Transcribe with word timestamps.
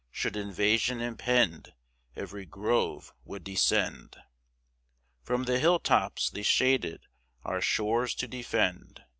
Should 0.09 0.35
invasion 0.35 0.99
impend, 0.99 1.75
Every 2.15 2.43
grove 2.43 3.13
would 3.23 3.43
descend, 3.43 4.17
From 5.21 5.43
the 5.43 5.59
hill 5.59 5.77
tops, 5.77 6.31
they 6.31 6.41
shaded, 6.41 7.01
our 7.43 7.61
shores 7.61 8.15
to 8.15 8.27
defend. 8.27 9.03